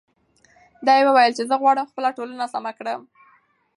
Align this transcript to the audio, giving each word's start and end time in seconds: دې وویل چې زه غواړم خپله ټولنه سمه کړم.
دې 0.85 0.99
وویل 1.07 1.31
چې 1.37 1.43
زه 1.49 1.55
غواړم 1.61 1.89
خپله 1.91 2.09
ټولنه 2.17 2.45
سمه 2.53 2.71
کړم. 2.79 3.01